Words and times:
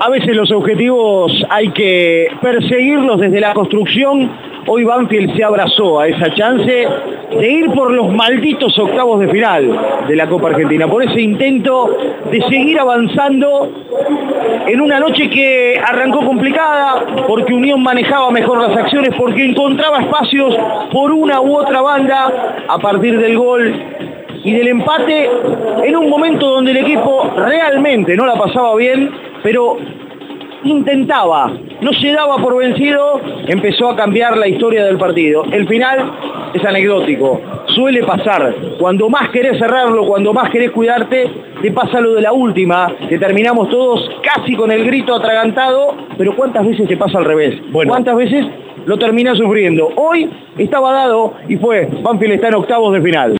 A 0.00 0.10
veces 0.10 0.34
los 0.34 0.50
objetivos 0.50 1.32
hay 1.50 1.68
que 1.68 2.28
perseguirlos 2.40 3.20
desde 3.20 3.40
la 3.40 3.54
construcción. 3.54 4.30
Hoy 4.66 4.84
Banfield 4.84 5.36
se 5.36 5.44
abrazó 5.44 6.00
a 6.00 6.08
esa 6.08 6.34
chance 6.34 6.88
de 7.38 7.50
ir 7.50 7.70
por 7.70 7.92
los 7.92 8.12
malditos 8.12 8.76
octavos 8.78 9.20
de 9.20 9.28
final 9.28 9.78
de 10.08 10.16
la 10.16 10.26
Copa 10.26 10.48
Argentina, 10.48 10.88
por 10.88 11.02
ese 11.02 11.20
intento 11.20 11.96
de 12.30 12.40
seguir 12.42 12.78
avanzando 12.78 13.70
en 14.66 14.80
una 14.80 14.98
noche 14.98 15.28
que 15.28 15.78
arrancó 15.78 16.24
complicada, 16.24 17.04
porque 17.28 17.52
Unión 17.52 17.82
manejaba 17.82 18.30
mejor 18.30 18.60
las 18.66 18.76
acciones, 18.76 19.10
porque 19.16 19.44
encontraba 19.44 20.00
espacios 20.00 20.56
por 20.90 21.12
una 21.12 21.40
u 21.40 21.56
otra 21.56 21.82
banda 21.82 22.64
a 22.66 22.78
partir 22.78 23.18
del 23.18 23.36
gol 23.36 23.74
y 24.42 24.52
del 24.52 24.68
empate 24.68 25.30
en 25.84 25.96
un 25.96 26.08
momento 26.08 26.48
donde 26.48 26.72
el 26.72 26.78
equipo 26.78 27.30
realmente 27.36 28.16
no 28.16 28.26
la 28.26 28.34
pasaba 28.34 28.74
bien, 28.76 29.10
pero 29.44 29.76
intentaba, 30.64 31.52
no 31.82 31.92
se 31.92 32.12
daba 32.12 32.38
por 32.38 32.56
vencido, 32.56 33.20
empezó 33.46 33.90
a 33.90 33.96
cambiar 33.96 34.38
la 34.38 34.48
historia 34.48 34.86
del 34.86 34.96
partido. 34.96 35.44
El 35.52 35.68
final 35.68 36.12
es 36.54 36.64
anecdótico, 36.64 37.42
suele 37.66 38.02
pasar. 38.04 38.54
Cuando 38.78 39.10
más 39.10 39.28
querés 39.28 39.58
cerrarlo, 39.58 40.06
cuando 40.06 40.32
más 40.32 40.48
querés 40.48 40.70
cuidarte, 40.70 41.30
te 41.60 41.70
pasa 41.72 42.00
lo 42.00 42.14
de 42.14 42.22
la 42.22 42.32
última, 42.32 42.90
que 43.06 43.18
terminamos 43.18 43.68
todos 43.68 44.10
casi 44.22 44.56
con 44.56 44.72
el 44.72 44.82
grito 44.86 45.14
atragantado, 45.14 45.94
pero 46.16 46.34
¿cuántas 46.34 46.66
veces 46.66 46.88
te 46.88 46.96
pasa 46.96 47.18
al 47.18 47.26
revés? 47.26 47.60
¿Cuántas 47.70 48.16
veces 48.16 48.46
lo 48.86 48.96
terminas 48.96 49.36
sufriendo? 49.36 49.90
Hoy 49.96 50.30
estaba 50.56 50.90
dado 50.92 51.34
y 51.50 51.56
fue, 51.56 51.86
Banfield 52.02 52.34
está 52.34 52.48
en 52.48 52.54
octavos 52.54 52.94
de 52.94 53.02
final. 53.02 53.32